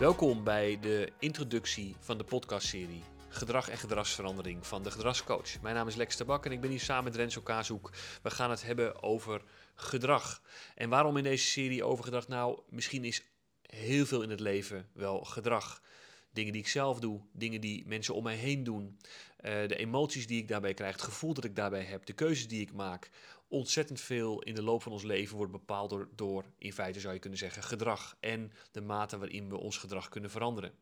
Welkom 0.00 0.44
bij 0.44 0.78
de 0.80 1.12
introductie 1.18 1.96
van 1.98 2.18
de 2.18 2.24
podcastserie 2.24 3.02
Gedrag 3.28 3.68
en 3.68 3.78
gedragsverandering 3.78 4.66
van 4.66 4.82
de 4.82 4.90
gedragscoach. 4.90 5.60
Mijn 5.60 5.74
naam 5.74 5.88
is 5.88 5.94
Lex 5.94 6.16
Tabak 6.16 6.46
en 6.46 6.52
ik 6.52 6.60
ben 6.60 6.70
hier 6.70 6.80
samen 6.80 7.04
met 7.04 7.16
Renzo 7.16 7.40
Kaashoek. 7.40 7.90
We 8.22 8.30
gaan 8.30 8.50
het 8.50 8.62
hebben 8.62 9.02
over 9.02 9.42
gedrag. 9.74 10.42
En 10.74 10.88
waarom 10.88 11.16
in 11.16 11.22
deze 11.22 11.46
serie 11.46 11.84
over 11.84 12.04
gedrag? 12.04 12.28
Nou, 12.28 12.60
misschien 12.68 13.04
is 13.04 13.24
heel 13.62 14.06
veel 14.06 14.22
in 14.22 14.30
het 14.30 14.40
leven 14.40 14.88
wel 14.92 15.20
gedrag. 15.24 15.82
Dingen 16.32 16.52
die 16.52 16.62
ik 16.62 16.68
zelf 16.68 17.00
doe, 17.00 17.20
dingen 17.32 17.60
die 17.60 17.86
mensen 17.86 18.14
om 18.14 18.22
mij 18.22 18.36
heen 18.36 18.64
doen, 18.64 18.98
eh, 19.36 19.68
de 19.68 19.76
emoties 19.76 20.26
die 20.26 20.40
ik 20.40 20.48
daarbij 20.48 20.74
krijg, 20.74 20.92
het 20.92 21.02
gevoel 21.02 21.34
dat 21.34 21.44
ik 21.44 21.56
daarbij 21.56 21.84
heb, 21.84 22.06
de 22.06 22.12
keuzes 22.12 22.48
die 22.48 22.60
ik 22.60 22.72
maak. 22.72 23.10
Ontzettend 23.52 24.00
veel 24.00 24.42
in 24.42 24.54
de 24.54 24.62
loop 24.62 24.82
van 24.82 24.92
ons 24.92 25.02
leven 25.02 25.36
wordt 25.36 25.52
bepaald 25.52 25.90
door, 25.90 26.08
door, 26.14 26.44
in 26.58 26.72
feite 26.72 27.00
zou 27.00 27.14
je 27.14 27.20
kunnen 27.20 27.38
zeggen, 27.38 27.62
gedrag 27.62 28.16
en 28.20 28.52
de 28.72 28.80
mate 28.80 29.18
waarin 29.18 29.48
we 29.48 29.56
ons 29.56 29.78
gedrag 29.78 30.08
kunnen 30.08 30.30
veranderen. 30.30 30.72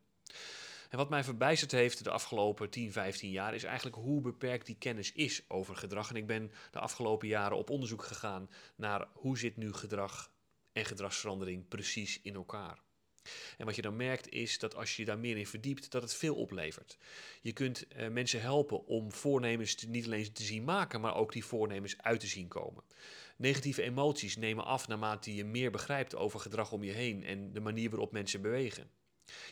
En 0.88 0.98
wat 0.98 1.08
mij 1.08 1.24
verbijsterd 1.24 1.72
heeft 1.72 2.04
de 2.04 2.10
afgelopen 2.10 2.70
10, 2.70 2.92
15 2.92 3.30
jaar 3.30 3.54
is 3.54 3.64
eigenlijk 3.64 3.96
hoe 3.96 4.20
beperkt 4.20 4.66
die 4.66 4.76
kennis 4.78 5.12
is 5.12 5.50
over 5.50 5.76
gedrag. 5.76 6.10
En 6.10 6.16
ik 6.16 6.26
ben 6.26 6.50
de 6.70 6.78
afgelopen 6.78 7.28
jaren 7.28 7.56
op 7.56 7.70
onderzoek 7.70 8.04
gegaan 8.04 8.50
naar 8.76 9.08
hoe 9.12 9.38
zit 9.38 9.56
nu 9.56 9.72
gedrag 9.72 10.30
en 10.72 10.84
gedragsverandering 10.84 11.68
precies 11.68 12.20
in 12.22 12.34
elkaar. 12.34 12.82
En 13.56 13.66
wat 13.66 13.76
je 13.76 13.82
dan 13.82 13.96
merkt 13.96 14.28
is 14.28 14.58
dat 14.58 14.76
als 14.76 14.96
je 14.96 15.04
daar 15.04 15.18
meer 15.18 15.36
in 15.36 15.46
verdiept, 15.46 15.90
dat 15.90 16.02
het 16.02 16.14
veel 16.14 16.34
oplevert. 16.34 16.98
Je 17.42 17.52
kunt 17.52 17.86
eh, 17.88 18.08
mensen 18.08 18.40
helpen 18.40 18.86
om 18.86 19.12
voornemens 19.12 19.86
niet 19.86 20.04
alleen 20.04 20.32
te 20.32 20.42
zien 20.42 20.64
maken, 20.64 21.00
maar 21.00 21.16
ook 21.16 21.32
die 21.32 21.44
voornemens 21.44 21.98
uit 21.98 22.20
te 22.20 22.26
zien 22.26 22.48
komen. 22.48 22.84
Negatieve 23.36 23.82
emoties 23.82 24.36
nemen 24.36 24.64
af 24.64 24.88
naarmate 24.88 25.34
je 25.34 25.44
meer 25.44 25.70
begrijpt 25.70 26.16
over 26.16 26.40
gedrag 26.40 26.72
om 26.72 26.82
je 26.82 26.92
heen 26.92 27.24
en 27.24 27.52
de 27.52 27.60
manier 27.60 27.90
waarop 27.90 28.12
mensen 28.12 28.42
bewegen. 28.42 28.90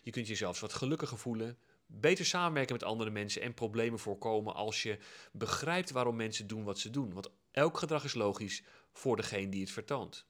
Je 0.03 0.11
kunt 0.11 0.27
jezelf 0.27 0.61
wat 0.61 0.73
gelukkiger 0.73 1.19
voelen, 1.19 1.59
beter 1.87 2.27
samenwerken 2.27 2.73
met 2.73 2.83
andere 2.83 3.11
mensen 3.11 3.43
en 3.43 3.55
problemen 3.55 3.99
voorkomen 3.99 4.55
als 4.55 4.83
je 4.83 4.99
begrijpt 5.33 5.91
waarom 5.91 6.17
mensen 6.17 6.47
doen 6.47 6.65
wat 6.65 6.79
ze 6.79 6.91
doen. 6.91 7.13
Want 7.13 7.31
elk 7.51 7.79
gedrag 7.79 8.05
is 8.05 8.15
logisch 8.15 8.63
voor 8.93 9.17
degene 9.17 9.49
die 9.49 9.61
het 9.61 9.71
vertoont. 9.71 10.27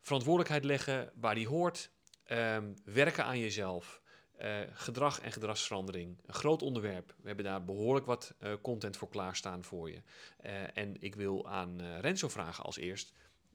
Verantwoordelijkheid 0.00 0.64
leggen 0.64 1.12
waar 1.14 1.34
die 1.34 1.48
hoort, 1.48 1.90
um, 2.30 2.74
werken 2.84 3.24
aan 3.24 3.38
jezelf, 3.38 4.00
uh, 4.40 4.58
gedrag 4.72 5.20
en 5.20 5.32
gedragsverandering. 5.32 6.18
Een 6.26 6.34
groot 6.34 6.62
onderwerp. 6.62 7.14
We 7.20 7.26
hebben 7.26 7.44
daar 7.44 7.64
behoorlijk 7.64 8.06
wat 8.06 8.34
uh, 8.40 8.52
content 8.62 8.96
voor 8.96 9.08
klaarstaan 9.08 9.64
voor 9.64 9.90
je. 9.90 10.02
Uh, 10.46 10.76
en 10.76 11.02
ik 11.02 11.14
wil 11.14 11.48
aan 11.48 11.80
Renzo 12.00 12.28
vragen 12.28 12.64
als 12.64 12.76
eerst, 12.76 13.12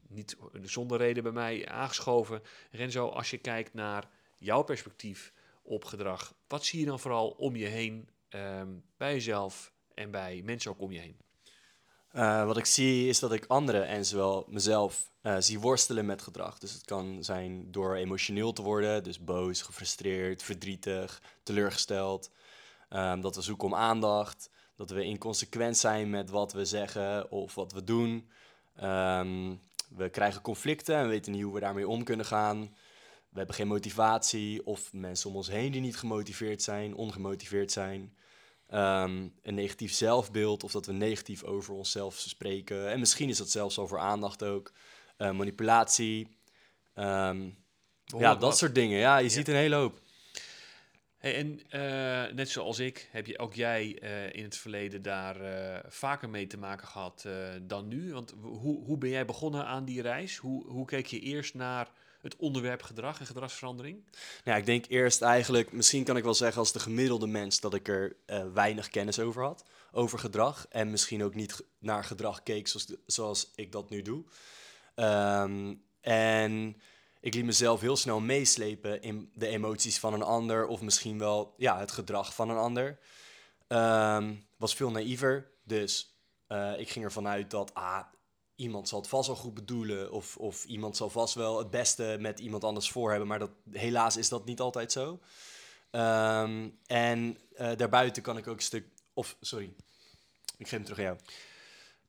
niet 0.07 0.37
zonder 0.61 0.97
reden 0.97 1.23
bij 1.23 1.31
mij 1.31 1.67
aangeschoven. 1.67 2.41
Renzo, 2.71 3.07
als 3.07 3.29
je 3.29 3.37
kijkt 3.37 3.73
naar 3.73 4.09
jouw 4.37 4.63
perspectief 4.63 5.33
op 5.61 5.85
gedrag, 5.85 6.33
wat 6.47 6.65
zie 6.65 6.79
je 6.79 6.85
dan 6.85 6.99
vooral 6.99 7.29
om 7.29 7.55
je 7.55 7.65
heen, 7.67 8.09
um, 8.29 8.83
bij 8.97 9.13
jezelf 9.13 9.73
en 9.93 10.11
bij 10.11 10.41
mensen 10.43 10.71
ook 10.71 10.81
om 10.81 10.91
je 10.91 10.99
heen? 10.99 11.17
Uh, 12.13 12.45
wat 12.45 12.57
ik 12.57 12.65
zie 12.65 13.07
is 13.07 13.19
dat 13.19 13.31
ik 13.31 13.45
anderen 13.47 13.87
en 13.87 14.05
zowel 14.05 14.45
mezelf 14.49 15.11
uh, 15.21 15.35
zie 15.39 15.59
worstelen 15.59 16.05
met 16.05 16.21
gedrag. 16.21 16.59
Dus 16.59 16.73
het 16.73 16.85
kan 16.85 17.23
zijn 17.23 17.71
door 17.71 17.95
emotioneel 17.95 18.53
te 18.53 18.61
worden, 18.61 19.03
dus 19.03 19.23
boos, 19.23 19.61
gefrustreerd, 19.61 20.43
verdrietig, 20.43 21.21
teleurgesteld. 21.43 22.31
Um, 22.89 23.21
dat 23.21 23.35
we 23.35 23.41
zoeken 23.41 23.67
om 23.67 23.75
aandacht, 23.75 24.49
dat 24.75 24.89
we 24.89 25.03
inconsequent 25.03 25.77
zijn 25.77 26.09
met 26.09 26.29
wat 26.29 26.53
we 26.53 26.65
zeggen 26.65 27.31
of 27.31 27.55
wat 27.55 27.71
we 27.71 27.83
doen. 27.83 28.29
Um, 28.83 29.61
we 29.89 30.09
krijgen 30.09 30.41
conflicten 30.41 30.95
en 30.95 31.07
weten 31.07 31.31
niet 31.31 31.43
hoe 31.43 31.53
we 31.53 31.59
daarmee 31.59 31.87
om 31.87 32.03
kunnen 32.03 32.25
gaan 32.25 32.75
we 33.33 33.39
hebben 33.39 33.55
geen 33.55 33.67
motivatie 33.67 34.65
of 34.65 34.93
mensen 34.93 35.29
om 35.29 35.35
ons 35.35 35.47
heen 35.47 35.71
die 35.71 35.81
niet 35.81 35.97
gemotiveerd 35.97 36.61
zijn, 36.61 36.95
ongemotiveerd 36.95 37.71
zijn. 37.71 38.13
Um, 38.73 39.33
een 39.41 39.55
negatief 39.55 39.93
zelfbeeld 39.93 40.63
of 40.63 40.71
dat 40.71 40.85
we 40.85 40.93
negatief 40.93 41.43
over 41.43 41.73
onszelf 41.73 42.15
spreken. 42.15 42.89
En 42.89 42.99
misschien 42.99 43.29
is 43.29 43.37
dat 43.37 43.49
zelfs 43.49 43.79
over 43.79 43.99
aandacht 43.99 44.43
ook. 44.43 44.71
Uh, 45.17 45.31
manipulatie. 45.31 46.27
Um, 46.95 47.55
ja, 48.03 48.35
dat 48.35 48.57
soort 48.57 48.75
dingen. 48.75 48.99
Ja, 48.99 49.17
je 49.17 49.23
ja. 49.23 49.29
ziet 49.29 49.47
een 49.47 49.55
hele 49.55 49.75
hoop. 49.75 49.99
Hey, 51.17 51.35
en 51.35 51.59
uh, 51.69 52.33
net 52.35 52.49
zoals 52.49 52.79
ik, 52.79 53.09
heb 53.11 53.27
je 53.27 53.39
ook 53.39 53.53
jij 53.53 53.99
uh, 54.03 54.33
in 54.33 54.43
het 54.43 54.57
verleden 54.57 55.01
daar 55.01 55.41
uh, 55.41 55.79
vaker 55.87 56.29
mee 56.29 56.47
te 56.47 56.57
maken 56.57 56.87
gehad 56.87 57.27
dan 57.61 57.87
nu? 57.87 58.13
Want 58.13 58.33
hoe, 58.41 58.85
hoe 58.85 58.97
ben 58.97 59.09
jij 59.09 59.25
begonnen 59.25 59.65
aan 59.65 59.85
die 59.85 60.01
reis? 60.01 60.37
Hoe, 60.37 60.67
hoe 60.67 60.85
keek 60.85 61.05
je 61.05 61.19
eerst 61.19 61.53
naar 61.53 61.91
het 62.23 62.35
onderwerp 62.35 62.81
gedrag 62.81 63.19
en 63.19 63.25
gedragsverandering? 63.25 64.03
Nou, 64.43 64.57
ik 64.59 64.65
denk 64.65 64.85
eerst 64.87 65.21
eigenlijk, 65.21 65.71
misschien 65.71 66.03
kan 66.03 66.17
ik 66.17 66.23
wel 66.23 66.33
zeggen 66.33 66.59
als 66.59 66.71
de 66.71 66.79
gemiddelde 66.79 67.27
mens 67.27 67.59
dat 67.59 67.73
ik 67.73 67.87
er 67.87 68.15
uh, 68.27 68.43
weinig 68.53 68.89
kennis 68.89 69.19
over 69.19 69.43
had, 69.43 69.63
over 69.91 70.19
gedrag. 70.19 70.65
En 70.69 70.91
misschien 70.91 71.23
ook 71.23 71.35
niet 71.35 71.63
naar 71.79 72.03
gedrag 72.03 72.43
keek 72.43 72.67
zoals, 72.67 72.93
zoals 73.05 73.51
ik 73.55 73.71
dat 73.71 73.89
nu 73.89 74.01
doe. 74.01 74.23
Um, 74.95 75.83
en 76.01 76.81
ik 77.19 77.33
liet 77.33 77.45
mezelf 77.45 77.81
heel 77.81 77.97
snel 77.97 78.19
meeslepen 78.19 79.01
in 79.01 79.31
de 79.33 79.47
emoties 79.47 79.99
van 79.99 80.13
een 80.13 80.23
ander, 80.23 80.67
of 80.67 80.81
misschien 80.81 81.19
wel 81.19 81.53
ja, 81.57 81.79
het 81.79 81.91
gedrag 81.91 82.35
van 82.35 82.49
een 82.49 82.57
ander. 82.57 82.99
Um, 83.67 84.45
was 84.57 84.75
veel 84.75 84.91
naïver, 84.91 85.51
dus 85.63 86.17
uh, 86.49 86.79
ik 86.79 86.89
ging 86.89 87.05
ervan 87.05 87.27
uit 87.27 87.51
dat 87.51 87.73
ah, 87.73 87.99
iemand 88.55 88.87
zal 88.87 88.99
het 88.99 89.09
vast 89.09 89.27
wel 89.27 89.35
goed 89.35 89.53
bedoelen. 89.53 90.11
Of, 90.11 90.37
of 90.37 90.65
iemand 90.65 90.97
zal 90.97 91.09
vast 91.09 91.33
wel 91.33 91.57
het 91.57 91.69
beste 91.69 92.17
met 92.19 92.39
iemand 92.39 92.63
anders 92.63 92.91
voor 92.91 93.09
hebben. 93.09 93.27
Maar 93.27 93.39
dat, 93.39 93.51
helaas 93.71 94.17
is 94.17 94.29
dat 94.29 94.45
niet 94.45 94.59
altijd 94.59 94.91
zo. 94.91 95.19
Um, 95.91 96.77
en 96.85 97.37
uh, 97.57 97.75
daarbuiten 97.75 98.23
kan 98.23 98.37
ik 98.37 98.47
ook 98.47 98.55
een 98.55 98.61
stuk. 98.61 98.87
Of 99.13 99.37
sorry, 99.41 99.73
ik 100.57 100.67
geef 100.67 100.69
hem 100.69 100.83
terug 100.83 100.99
aan 100.99 101.05
jou. 101.05 101.17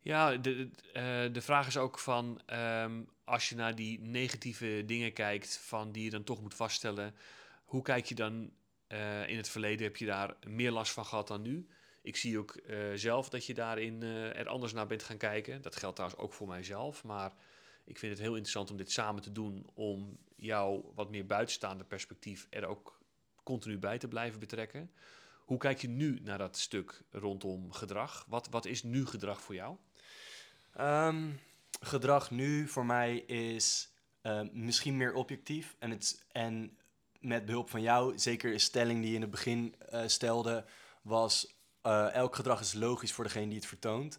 Ja, 0.01 0.37
de, 0.37 0.71
uh, 0.95 1.33
de 1.33 1.41
vraag 1.41 1.67
is 1.67 1.77
ook 1.77 1.99
van 1.99 2.41
um, 2.53 3.09
als 3.25 3.49
je 3.49 3.55
naar 3.55 3.75
die 3.75 4.01
negatieve 4.01 4.83
dingen 4.87 5.13
kijkt, 5.13 5.59
van 5.59 5.93
die 5.93 6.05
je 6.05 6.11
dan 6.11 6.25
toch 6.25 6.41
moet 6.41 6.55
vaststellen, 6.55 7.15
hoe 7.65 7.83
kijk 7.83 8.07
je 8.07 8.15
dan 8.15 8.51
uh, 8.89 9.29
in 9.29 9.37
het 9.37 9.49
verleden? 9.49 9.87
Heb 9.87 9.97
je 9.97 10.07
daar 10.07 10.37
meer 10.47 10.71
last 10.71 10.93
van 10.93 11.07
gehad 11.07 11.29
dan 11.29 11.43
nu? 11.43 11.69
Ik 12.05 12.17
zie 12.17 12.39
ook 12.39 12.61
uh, 12.67 12.93
zelf 12.95 13.29
dat 13.29 13.47
je 13.47 13.55
daarin 13.55 14.03
uh, 14.03 14.39
er 14.39 14.49
anders 14.49 14.73
naar 14.73 14.87
bent 14.87 15.03
gaan 15.03 15.17
kijken. 15.17 15.63
Dat 15.63 15.77
geldt 15.77 15.97
trouwens 15.97 16.23
ook 16.23 16.33
voor 16.33 16.49
mijzelf. 16.49 17.05
Maar 17.05 17.33
ik 17.85 17.99
vind 17.99 18.13
het 18.13 18.21
heel 18.21 18.33
interessant 18.33 18.71
om 18.71 18.77
dit 18.77 18.91
samen 18.91 19.23
te 19.23 19.33
doen. 19.33 19.67
Om 19.75 20.19
jou 20.37 20.85
wat 20.95 21.11
meer 21.11 21.27
buitenstaande 21.27 21.85
perspectief 21.85 22.47
er 22.51 22.67
ook 22.67 23.01
continu 23.43 23.79
bij 23.79 23.99
te 23.99 24.09
blijven 24.09 24.41
betrekken. 24.41 24.91
Hoe 25.39 25.59
kijk 25.59 25.81
je 25.81 25.89
nu 25.89 26.21
naar 26.23 26.39
dat 26.39 26.59
stuk 26.59 27.03
rondom 27.11 27.73
gedrag? 27.73 28.25
Wat, 28.29 28.49
wat 28.49 28.65
is 28.65 28.83
nu 28.83 29.07
gedrag 29.07 29.41
voor 29.41 29.55
jou? 29.55 29.77
Um, 30.81 31.41
gedrag 31.81 32.31
nu 32.31 32.69
voor 32.69 32.87
mij 32.87 33.17
is 33.17 33.93
uh, 34.23 34.41
misschien 34.53 34.97
meer 34.97 35.15
objectief. 35.15 35.77
En, 35.79 35.91
het, 35.91 36.27
en 36.33 36.79
met 37.21 37.45
behulp 37.45 37.71
van 37.71 37.83
jou, 37.83 38.19
zeker 38.19 38.53
een 38.53 38.61
stelling 38.61 39.01
die 39.01 39.09
je 39.09 39.15
in 39.15 39.23
het 39.23 39.31
begin 39.31 39.75
stelde, 40.07 40.65
was 41.03 41.54
uh, 41.87 42.15
elk 42.15 42.35
gedrag 42.35 42.61
is 42.61 42.73
logisch 42.73 43.13
voor 43.13 43.25
degene 43.25 43.47
die 43.47 43.57
het 43.57 43.67
vertoont. 43.67 44.19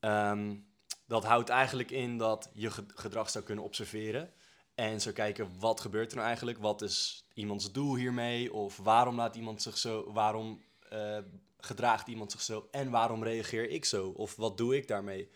Um, 0.00 0.68
dat 1.06 1.24
houdt 1.24 1.48
eigenlijk 1.48 1.90
in 1.90 2.18
dat 2.18 2.50
je 2.52 2.70
gedrag 2.94 3.30
zou 3.30 3.44
kunnen 3.44 3.64
observeren. 3.64 4.32
En 4.74 5.00
zou 5.00 5.14
kijken, 5.14 5.58
wat 5.58 5.80
gebeurt 5.80 6.10
er 6.10 6.14
nou 6.16 6.26
eigenlijk? 6.26 6.58
Wat 6.58 6.82
is 6.82 7.24
iemands 7.34 7.72
doel 7.72 7.96
hiermee? 7.96 8.52
Of 8.52 8.76
waarom 8.76 9.16
laat 9.16 9.36
iemand 9.36 9.62
zich 9.62 9.78
zo... 9.78 10.12
Waarom 10.12 10.62
uh, 10.92 11.18
gedraagt 11.58 12.08
iemand 12.08 12.32
zich 12.32 12.40
zo? 12.40 12.68
En 12.70 12.90
waarom 12.90 13.22
reageer 13.22 13.70
ik 13.70 13.84
zo? 13.84 14.08
Of 14.08 14.36
wat 14.36 14.56
doe 14.56 14.76
ik 14.76 14.88
daarmee? 14.88 15.30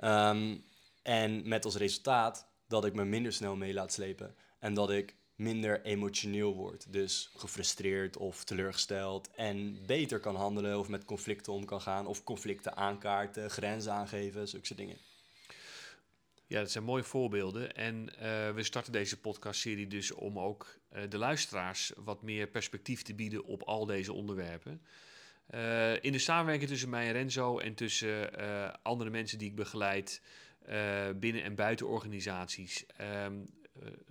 Um, 0.00 0.64
en 1.02 1.48
met 1.48 1.64
als 1.64 1.76
resultaat 1.76 2.46
dat 2.68 2.84
ik 2.84 2.94
me 2.94 3.04
minder 3.04 3.32
snel 3.32 3.56
mee 3.56 3.74
laat 3.74 3.92
slepen. 3.92 4.36
En 4.58 4.74
dat 4.74 4.90
ik 4.90 5.16
minder 5.36 5.82
emotioneel 5.82 6.54
wordt. 6.54 6.92
Dus 6.92 7.30
gefrustreerd 7.36 8.16
of 8.16 8.44
teleurgesteld. 8.44 9.30
En 9.30 9.86
beter 9.86 10.20
kan 10.20 10.36
handelen 10.36 10.78
of 10.78 10.88
met 10.88 11.04
conflicten 11.04 11.52
om 11.52 11.64
kan 11.64 11.80
gaan. 11.80 12.06
Of 12.06 12.24
conflicten 12.24 12.76
aankaarten, 12.76 13.50
grenzen 13.50 13.92
aangeven, 13.92 14.48
zulke 14.48 14.74
dingen. 14.74 14.96
Ja, 16.46 16.60
dat 16.60 16.70
zijn 16.70 16.84
mooie 16.84 17.02
voorbeelden. 17.02 17.74
En 17.74 18.08
uh, 18.08 18.50
we 18.50 18.62
starten 18.62 18.92
deze 18.92 19.20
podcastserie 19.20 19.86
dus 19.86 20.12
om 20.12 20.38
ook 20.38 20.78
uh, 20.92 21.02
de 21.08 21.18
luisteraars 21.18 21.92
wat 21.96 22.22
meer 22.22 22.46
perspectief 22.46 23.02
te 23.02 23.14
bieden 23.14 23.44
op 23.44 23.62
al 23.62 23.86
deze 23.86 24.12
onderwerpen. 24.12 24.82
Uh, 25.54 26.02
in 26.02 26.12
de 26.12 26.18
samenwerking 26.18 26.70
tussen 26.70 26.88
mij 26.88 27.06
en 27.06 27.12
Renzo 27.12 27.58
en 27.58 27.74
tussen 27.74 28.30
andere 28.82 29.10
mensen 29.10 29.38
die 29.38 29.48
ik 29.48 29.56
begeleid 29.56 30.20
binnen 31.16 31.42
en 31.42 31.54
buiten 31.54 31.86
organisaties, 31.86 32.84
uh, 33.00 33.26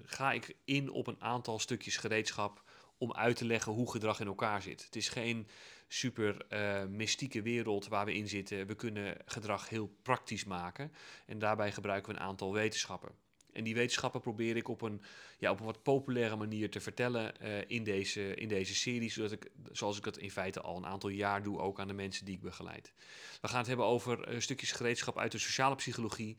ga 0.03 0.31
ik 0.31 0.55
in 0.65 0.89
op 0.89 1.07
een 1.07 1.21
aantal 1.21 1.59
stukjes 1.59 1.97
gereedschap 1.97 2.63
om 2.97 3.13
uit 3.13 3.35
te 3.35 3.45
leggen 3.45 3.71
hoe 3.71 3.91
gedrag 3.91 4.19
in 4.19 4.27
elkaar 4.27 4.61
zit. 4.61 4.85
Het 4.85 4.95
is 4.95 5.09
geen 5.09 5.47
super 5.87 6.45
uh, 6.49 6.85
mystieke 6.85 7.41
wereld 7.41 7.87
waar 7.87 8.05
we 8.05 8.13
in 8.13 8.27
zitten. 8.27 8.67
We 8.67 8.75
kunnen 8.75 9.17
gedrag 9.25 9.69
heel 9.69 9.97
praktisch 10.01 10.43
maken 10.43 10.91
en 11.25 11.39
daarbij 11.39 11.71
gebruiken 11.71 12.13
we 12.13 12.19
een 12.19 12.25
aantal 12.25 12.53
wetenschappen. 12.53 13.22
En 13.53 13.63
die 13.63 13.73
wetenschappen 13.73 14.21
probeer 14.21 14.55
ik 14.55 14.67
op 14.67 14.81
een, 14.81 15.01
ja, 15.39 15.51
op 15.51 15.59
een 15.59 15.65
wat 15.65 15.83
populaire 15.83 16.35
manier 16.35 16.69
te 16.69 16.79
vertellen 16.79 17.39
eh, 17.39 17.51
in, 17.67 17.83
deze, 17.83 18.35
in 18.35 18.47
deze 18.47 18.75
serie. 18.75 19.11
Zodat 19.11 19.31
ik, 19.31 19.51
zoals 19.71 19.97
ik 19.97 20.03
dat 20.03 20.17
in 20.17 20.31
feite 20.31 20.61
al 20.61 20.77
een 20.77 20.85
aantal 20.85 21.09
jaar 21.09 21.43
doe, 21.43 21.59
ook 21.59 21.79
aan 21.79 21.87
de 21.87 21.93
mensen 21.93 22.25
die 22.25 22.35
ik 22.35 22.41
begeleid. 22.41 22.93
We 23.41 23.47
gaan 23.47 23.57
het 23.57 23.67
hebben 23.67 23.85
over 23.85 24.33
uh, 24.33 24.39
stukjes 24.39 24.71
gereedschap 24.71 25.17
uit 25.17 25.31
de 25.31 25.37
sociale 25.37 25.75
psychologie. 25.75 26.37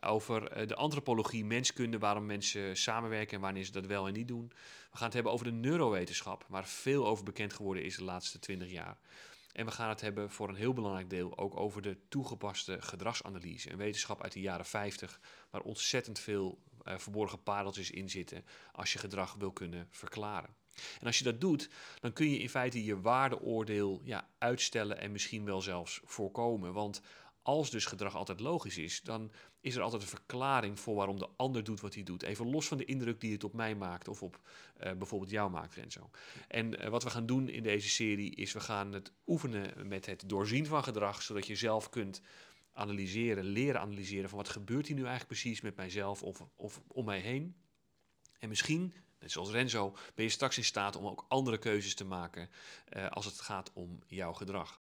Over 0.00 0.60
uh, 0.60 0.68
de 0.68 0.74
antropologie, 0.74 1.44
menskunde, 1.44 1.98
waarom 1.98 2.26
mensen 2.26 2.76
samenwerken 2.76 3.36
en 3.36 3.42
wanneer 3.42 3.64
ze 3.64 3.72
dat 3.72 3.86
wel 3.86 4.06
en 4.06 4.12
niet 4.12 4.28
doen. 4.28 4.52
We 4.90 4.96
gaan 4.96 5.06
het 5.06 5.14
hebben 5.14 5.32
over 5.32 5.46
de 5.46 5.52
neurowetenschap, 5.52 6.44
waar 6.48 6.66
veel 6.66 7.06
over 7.06 7.24
bekend 7.24 7.52
geworden 7.52 7.84
is 7.84 7.96
de 7.96 8.04
laatste 8.04 8.38
twintig 8.38 8.70
jaar. 8.70 8.98
En 9.52 9.64
we 9.64 9.70
gaan 9.70 9.88
het 9.88 10.00
hebben 10.00 10.30
voor 10.30 10.48
een 10.48 10.54
heel 10.54 10.72
belangrijk 10.72 11.10
deel 11.10 11.38
ook 11.38 11.56
over 11.56 11.82
de 11.82 11.98
toegepaste 12.08 12.82
gedragsanalyse. 12.82 13.70
Een 13.70 13.76
wetenschap 13.76 14.22
uit 14.22 14.32
de 14.32 14.40
jaren 14.40 14.66
50, 14.66 15.20
waar 15.50 15.60
ontzettend 15.60 16.18
veel 16.18 16.58
uh, 16.84 16.98
verborgen 16.98 17.42
pareltjes 17.42 17.90
in 17.90 18.10
zitten 18.10 18.44
als 18.72 18.92
je 18.92 18.98
gedrag 18.98 19.34
wil 19.34 19.52
kunnen 19.52 19.88
verklaren. 19.90 20.54
En 21.00 21.06
als 21.06 21.18
je 21.18 21.24
dat 21.24 21.40
doet, 21.40 21.70
dan 22.00 22.12
kun 22.12 22.30
je 22.30 22.38
in 22.38 22.48
feite 22.48 22.84
je 22.84 23.00
waardeoordeel 23.00 24.00
ja, 24.04 24.28
uitstellen 24.38 24.98
en 24.98 25.12
misschien 25.12 25.44
wel 25.44 25.60
zelfs 25.60 26.00
voorkomen. 26.04 26.72
Want 26.72 27.00
als 27.42 27.70
dus 27.70 27.84
gedrag 27.84 28.16
altijd 28.16 28.40
logisch 28.40 28.78
is, 28.78 29.00
dan 29.00 29.32
is 29.60 29.74
er 29.74 29.82
altijd 29.82 30.02
een 30.02 30.08
verklaring 30.08 30.80
voor 30.80 30.94
waarom 30.94 31.18
de 31.18 31.28
ander 31.36 31.64
doet 31.64 31.80
wat 31.80 31.94
hij 31.94 32.02
doet. 32.02 32.22
Even 32.22 32.50
los 32.50 32.66
van 32.66 32.78
de 32.78 32.84
indruk 32.84 33.20
die 33.20 33.32
het 33.32 33.44
op 33.44 33.52
mij 33.52 33.74
maakt 33.74 34.08
of 34.08 34.22
op 34.22 34.40
uh, 34.82 34.92
bijvoorbeeld 34.92 35.30
jou 35.30 35.50
maakt, 35.50 35.74
Renzo. 35.74 36.10
En 36.48 36.82
uh, 36.82 36.88
wat 36.88 37.02
we 37.02 37.10
gaan 37.10 37.26
doen 37.26 37.48
in 37.48 37.62
deze 37.62 37.88
serie 37.88 38.34
is 38.34 38.52
we 38.52 38.60
gaan 38.60 38.92
het 38.92 39.12
oefenen 39.26 39.88
met 39.88 40.06
het 40.06 40.28
doorzien 40.28 40.66
van 40.66 40.84
gedrag, 40.84 41.22
zodat 41.22 41.46
je 41.46 41.56
zelf 41.56 41.88
kunt 41.88 42.20
analyseren, 42.72 43.44
leren 43.44 43.80
analyseren 43.80 44.28
van 44.28 44.38
wat 44.38 44.48
gebeurt 44.48 44.86
hier 44.86 44.96
nu 44.96 45.02
eigenlijk 45.02 45.40
precies 45.40 45.60
met 45.60 45.76
mijzelf 45.76 46.22
of, 46.22 46.46
of 46.56 46.82
om 46.86 47.04
mij 47.04 47.20
heen. 47.20 47.56
En 48.38 48.48
misschien, 48.48 48.94
net 49.18 49.30
zoals 49.30 49.50
Renzo, 49.50 49.96
ben 50.14 50.24
je 50.24 50.30
straks 50.30 50.56
in 50.56 50.64
staat 50.64 50.96
om 50.96 51.06
ook 51.06 51.24
andere 51.28 51.58
keuzes 51.58 51.94
te 51.94 52.04
maken 52.04 52.50
uh, 52.96 53.10
als 53.10 53.24
het 53.24 53.40
gaat 53.40 53.72
om 53.72 53.98
jouw 54.06 54.32
gedrag. 54.32 54.81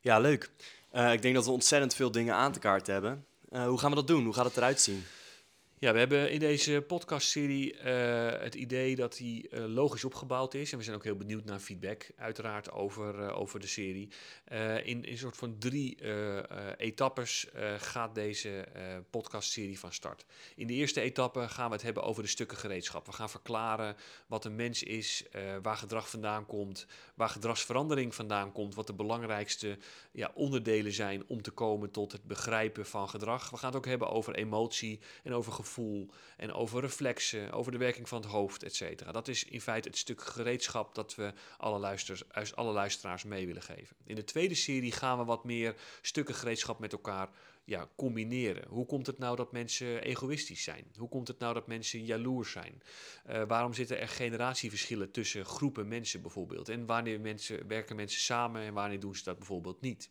Ja, 0.00 0.18
leuk. 0.18 0.50
Uh, 0.92 1.12
ik 1.12 1.22
denk 1.22 1.34
dat 1.34 1.44
we 1.44 1.50
ontzettend 1.50 1.94
veel 1.94 2.10
dingen 2.10 2.34
aan 2.34 2.52
te 2.52 2.58
kaart 2.58 2.86
hebben. 2.86 3.26
Uh, 3.50 3.66
hoe 3.66 3.78
gaan 3.78 3.90
we 3.90 3.96
dat 3.96 4.06
doen? 4.06 4.24
Hoe 4.24 4.34
gaat 4.34 4.44
het 4.44 4.56
eruit 4.56 4.80
zien? 4.80 5.04
Ja, 5.80 5.92
we 5.92 5.98
hebben 5.98 6.30
in 6.30 6.38
deze 6.38 6.84
podcastserie 6.86 7.74
uh, 7.74 7.82
het 8.40 8.54
idee 8.54 8.96
dat 8.96 9.16
die 9.16 9.48
uh, 9.50 9.64
logisch 9.66 10.04
opgebouwd 10.04 10.54
is. 10.54 10.72
En 10.72 10.78
we 10.78 10.84
zijn 10.84 10.96
ook 10.96 11.04
heel 11.04 11.16
benieuwd 11.16 11.44
naar 11.44 11.58
feedback, 11.58 12.10
uiteraard, 12.16 12.70
over, 12.70 13.20
uh, 13.20 13.38
over 13.38 13.60
de 13.60 13.66
serie. 13.66 14.08
in, 14.48 14.84
in 14.84 15.04
een 15.04 15.18
soort 15.18 15.36
van 15.36 15.58
drie 15.58 15.98
etappes 16.76 17.46
gaat 17.78 18.14
deze 18.14 18.68
podcastserie 19.10 19.78
van 19.78 19.92
start. 19.92 20.24
In 20.54 20.66
de 20.66 20.72
eerste 20.72 21.00
etappe 21.00 21.48
gaan 21.48 21.68
we 21.68 21.74
het 21.74 21.82
hebben 21.84 22.02
over 22.02 22.22
de 22.22 22.28
stukken 22.28 22.58
gereedschap. 22.58 23.06
We 23.06 23.12
gaan 23.12 23.30
verklaren 23.30 23.96
wat 24.26 24.44
een 24.44 24.56
mens 24.56 24.82
is, 24.82 25.24
waar 25.62 25.76
gedrag 25.76 26.10
vandaan 26.10 26.46
komt, 26.46 26.86
waar 27.14 27.28
gedragsverandering 27.28 28.14
vandaan 28.14 28.52
komt, 28.52 28.74
wat 28.74 28.86
de 28.86 28.94
belangrijkste 28.94 29.78
ja, 30.12 30.30
onderdelen 30.34 30.92
zijn 30.92 31.24
om 31.26 31.42
te 31.42 31.50
komen 31.50 31.90
tot 31.90 32.12
het 32.12 32.24
begrijpen 32.24 32.86
van 32.86 33.08
gedrag. 33.08 33.50
We 33.50 33.56
gaan 33.56 33.68
het 33.68 33.78
ook 33.78 33.86
hebben 33.86 34.10
over 34.10 34.34
emotie 34.34 35.00
en 35.22 35.32
over 35.32 35.52
gevoel 35.52 35.68
en 36.36 36.52
over 36.52 36.80
reflexen, 36.80 37.52
over 37.52 37.72
de 37.72 37.78
werking 37.78 38.08
van 38.08 38.20
het 38.20 38.30
hoofd, 38.30 38.62
etc. 38.62 39.12
Dat 39.12 39.28
is 39.28 39.44
in 39.44 39.60
feite 39.60 39.88
het 39.88 39.98
stuk 39.98 40.20
gereedschap 40.20 40.94
dat 40.94 41.14
we 41.14 41.32
alle, 41.58 41.78
luisteraars, 41.78 42.54
alle 42.54 42.72
luisteraars 42.72 43.24
mee 43.24 43.46
willen 43.46 43.62
geven. 43.62 43.96
In 44.04 44.14
de 44.14 44.24
tweede 44.24 44.54
serie 44.54 44.92
gaan 44.92 45.18
we 45.18 45.24
wat 45.24 45.44
meer 45.44 45.74
stukken 46.02 46.34
gereedschap 46.34 46.78
met 46.78 46.92
elkaar 46.92 47.28
ja, 47.64 47.88
combineren. 47.96 48.68
Hoe 48.68 48.86
komt 48.86 49.06
het 49.06 49.18
nou 49.18 49.36
dat 49.36 49.52
mensen 49.52 50.02
egoïstisch 50.02 50.62
zijn? 50.62 50.84
Hoe 50.96 51.08
komt 51.08 51.28
het 51.28 51.38
nou 51.38 51.54
dat 51.54 51.66
mensen 51.66 52.04
jaloers 52.04 52.52
zijn? 52.52 52.82
Uh, 53.28 53.42
waarom 53.46 53.74
zitten 53.74 54.00
er 54.00 54.08
generatieverschillen 54.08 55.10
tussen 55.10 55.44
groepen 55.44 55.88
mensen 55.88 56.22
bijvoorbeeld? 56.22 56.68
En 56.68 56.86
wanneer 56.86 57.20
mensen, 57.20 57.68
werken 57.68 57.96
mensen 57.96 58.20
samen 58.20 58.62
en 58.62 58.74
wanneer 58.74 59.00
doen 59.00 59.16
ze 59.16 59.24
dat 59.24 59.38
bijvoorbeeld 59.38 59.80
niet? 59.80 60.10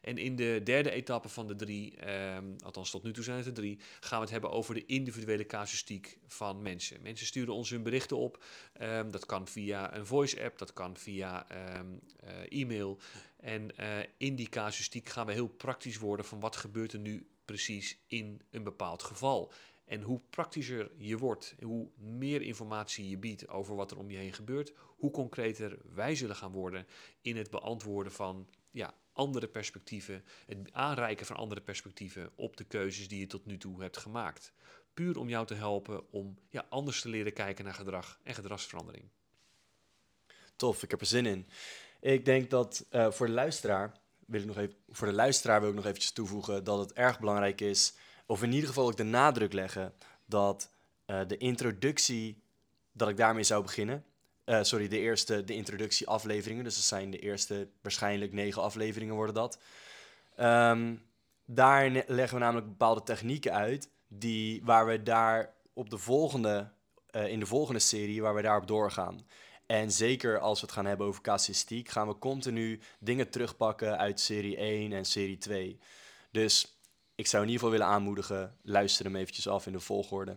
En 0.00 0.18
in 0.18 0.36
de 0.36 0.60
derde 0.64 0.90
etappe 0.90 1.28
van 1.28 1.46
de 1.46 1.56
drie, 1.56 1.96
eh, 1.96 2.38
althans 2.64 2.90
tot 2.90 3.02
nu 3.02 3.12
toe 3.12 3.24
zijn 3.24 3.36
het 3.36 3.46
er 3.46 3.52
drie, 3.52 3.78
gaan 4.00 4.18
we 4.18 4.24
het 4.24 4.32
hebben 4.32 4.50
over 4.50 4.74
de 4.74 4.86
individuele 4.86 5.46
casuïstiek 5.46 6.18
van 6.26 6.62
mensen. 6.62 7.02
Mensen 7.02 7.26
sturen 7.26 7.54
ons 7.54 7.70
hun 7.70 7.82
berichten 7.82 8.16
op. 8.16 8.44
Um, 8.82 9.10
dat 9.10 9.26
kan 9.26 9.48
via 9.48 9.96
een 9.96 10.06
voice-app, 10.06 10.58
dat 10.58 10.72
kan 10.72 10.96
via 10.96 11.46
um, 11.78 12.00
uh, 12.24 12.60
e-mail. 12.60 12.98
En 13.36 13.70
uh, 13.80 13.98
in 14.16 14.34
die 14.34 14.48
casuïstiek 14.48 15.08
gaan 15.08 15.26
we 15.26 15.32
heel 15.32 15.48
praktisch 15.48 15.98
worden 15.98 16.26
van 16.26 16.40
wat 16.40 16.56
gebeurt 16.56 16.92
er 16.92 16.98
nu 16.98 17.26
precies 17.44 17.98
in 18.06 18.42
een 18.50 18.62
bepaald 18.62 19.02
geval. 19.02 19.52
En 19.84 20.02
hoe 20.02 20.20
praktischer 20.30 20.90
je 20.96 21.18
wordt, 21.18 21.54
hoe 21.62 21.88
meer 21.96 22.42
informatie 22.42 23.08
je 23.08 23.18
biedt 23.18 23.48
over 23.48 23.76
wat 23.76 23.90
er 23.90 23.98
om 23.98 24.10
je 24.10 24.16
heen 24.16 24.32
gebeurt, 24.32 24.72
hoe 24.76 25.10
concreter 25.10 25.78
wij 25.94 26.14
zullen 26.14 26.36
gaan 26.36 26.52
worden 26.52 26.86
in 27.20 27.36
het 27.36 27.50
beantwoorden 27.50 28.12
van 28.12 28.48
ja, 28.70 28.94
andere 29.20 29.48
perspectieven, 29.48 30.24
het 30.46 30.72
aanreiken 30.72 31.26
van 31.26 31.36
andere 31.36 31.60
perspectieven 31.60 32.30
op 32.34 32.56
de 32.56 32.64
keuzes 32.64 33.08
die 33.08 33.20
je 33.20 33.26
tot 33.26 33.46
nu 33.46 33.58
toe 33.58 33.82
hebt 33.82 33.96
gemaakt. 33.96 34.52
Puur 34.94 35.18
om 35.18 35.28
jou 35.28 35.46
te 35.46 35.54
helpen 35.54 36.12
om 36.12 36.38
ja, 36.48 36.66
anders 36.68 37.00
te 37.00 37.08
leren 37.08 37.32
kijken 37.32 37.64
naar 37.64 37.74
gedrag 37.74 38.20
en 38.22 38.34
gedragsverandering. 38.34 39.04
Tof, 40.56 40.82
ik 40.82 40.90
heb 40.90 41.00
er 41.00 41.06
zin 41.06 41.26
in. 41.26 41.48
Ik 42.00 42.24
denk 42.24 42.50
dat 42.50 42.86
uh, 42.90 43.10
voor 43.10 43.26
de 43.26 43.32
luisteraar 43.32 43.96
wil 44.26 44.40
ik 44.40 44.46
nog 44.46 44.56
even, 44.56 44.76
voor 44.88 45.06
de 45.06 45.12
luisteraar 45.12 45.60
wil 45.60 45.68
ik 45.68 45.74
nog 45.74 45.84
eventjes 45.84 46.12
toevoegen 46.12 46.64
dat 46.64 46.78
het 46.78 46.92
erg 46.92 47.18
belangrijk 47.18 47.60
is, 47.60 47.94
of 48.26 48.42
in 48.42 48.52
ieder 48.52 48.68
geval 48.68 48.86
ook 48.86 48.96
de 48.96 49.02
nadruk 49.02 49.52
leggen 49.52 49.94
dat 50.26 50.70
uh, 51.06 51.20
de 51.26 51.36
introductie, 51.36 52.42
dat 52.92 53.08
ik 53.08 53.16
daarmee 53.16 53.44
zou 53.44 53.62
beginnen. 53.62 54.04
Uh, 54.50 54.62
sorry, 54.62 54.88
de 54.88 54.98
eerste, 54.98 55.44
de 55.44 55.54
introductieafleveringen. 55.54 56.64
Dus 56.64 56.74
dat 56.74 56.84
zijn 56.84 57.10
de 57.10 57.18
eerste, 57.18 57.68
waarschijnlijk 57.82 58.32
negen 58.32 58.62
afleveringen 58.62 59.14
worden 59.14 59.34
dat. 59.34 59.58
Um, 60.40 61.02
daar 61.44 61.90
leggen 61.90 62.38
we 62.38 62.44
namelijk 62.44 62.66
bepaalde 62.66 63.02
technieken 63.02 63.52
uit, 63.52 63.88
die, 64.08 64.64
waar 64.64 64.86
we 64.86 65.02
daar 65.02 65.54
op 65.72 65.90
de 65.90 65.98
volgende, 65.98 66.70
uh, 67.10 67.26
in 67.26 67.40
de 67.40 67.46
volgende 67.46 67.80
serie, 67.80 68.22
waar 68.22 68.34
we 68.34 68.42
daarop 68.42 68.66
doorgaan. 68.66 69.26
En 69.66 69.92
zeker 69.92 70.38
als 70.38 70.60
we 70.60 70.66
het 70.66 70.74
gaan 70.74 70.86
hebben 70.86 71.06
over 71.06 71.22
casuïstiek, 71.22 71.88
gaan 71.88 72.08
we 72.08 72.18
continu 72.18 72.80
dingen 72.98 73.30
terugpakken 73.30 73.98
uit 73.98 74.20
serie 74.20 74.56
1 74.56 74.92
en 74.92 75.04
serie 75.04 75.38
2. 75.38 75.78
Dus 76.30 76.80
ik 77.14 77.26
zou 77.26 77.42
in 77.42 77.48
ieder 77.48 77.64
geval 77.64 77.78
willen 77.78 77.94
aanmoedigen, 77.94 78.56
luister 78.62 79.04
hem 79.04 79.16
eventjes 79.16 79.48
af 79.48 79.66
in 79.66 79.72
de 79.72 79.80
volgorde. 79.80 80.36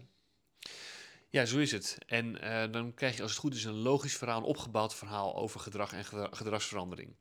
Ja, 1.33 1.45
zo 1.45 1.57
is 1.57 1.71
het. 1.71 1.97
En 2.05 2.37
uh, 2.43 2.63
dan 2.71 2.93
krijg 2.93 3.15
je 3.15 3.21
als 3.21 3.31
het 3.31 3.39
goed 3.39 3.55
is 3.55 3.63
een 3.63 3.73
logisch 3.73 4.17
verhaal, 4.17 4.41
opgebouwd 4.41 4.95
verhaal 4.95 5.35
over 5.35 5.59
gedrag 5.59 5.93
en 5.93 6.05
gedragsverandering. 6.31 7.15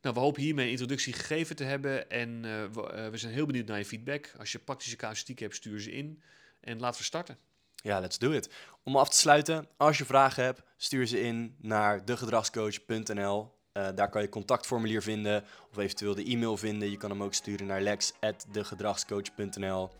Nou, 0.00 0.14
we 0.14 0.20
hopen 0.20 0.42
hiermee 0.42 0.64
een 0.64 0.70
introductie 0.70 1.12
gegeven 1.12 1.56
te 1.56 1.64
hebben 1.64 2.10
en 2.10 2.28
uh, 2.28 2.42
we, 2.72 2.92
uh, 2.94 3.08
we, 3.08 3.16
zijn 3.16 3.32
heel 3.32 3.46
benieuwd 3.46 3.66
naar 3.66 3.78
je 3.78 3.84
feedback. 3.84 4.34
Als 4.38 4.52
je 4.52 4.58
praktische 4.58 4.96
casuïstiek 4.96 5.38
hebt, 5.38 5.54
stuur 5.54 5.80
ze 5.80 5.92
in 5.92 6.22
en 6.60 6.80
laten 6.80 6.98
we 6.98 7.04
starten. 7.04 7.38
Ja, 7.74 8.00
let's 8.00 8.18
do 8.18 8.30
it. 8.30 8.50
Om 8.84 8.96
af 8.96 9.08
te 9.08 9.16
sluiten, 9.16 9.68
als 9.76 9.98
je 9.98 10.04
vragen 10.04 10.44
hebt, 10.44 10.62
stuur 10.76 11.06
ze 11.06 11.20
in 11.20 11.56
naar 11.60 12.04
degedragscoach.nl. 12.04 13.56
Daar 13.72 14.10
kan 14.10 14.22
je 14.22 14.28
contactformulier 14.28 15.02
vinden 15.02 15.44
of 15.70 15.76
eventueel 15.76 16.14
de 16.14 16.24
e-mail 16.24 16.56
vinden. 16.56 16.90
Je 16.90 16.96
kan 16.96 17.10
hem 17.10 17.22
ook 17.22 17.34
sturen 17.34 17.66
naar 17.66 17.80
lex.degedragscoach.nl. 17.80 19.90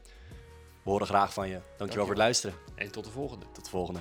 We 0.89 0.95
horen 0.95 1.09
graag 1.09 1.33
van 1.33 1.49
je. 1.49 1.53
Dankjewel, 1.53 1.79
Dankjewel 1.79 2.07
voor 2.07 2.15
het 2.15 2.23
luisteren. 2.23 2.57
En 2.75 2.91
tot 2.91 3.05
de 3.05 3.11
volgende. 3.11 3.45
Tot 3.53 3.65
de 3.65 3.71
volgende. 3.71 4.01